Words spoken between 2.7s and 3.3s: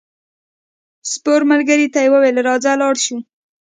لاړ شو.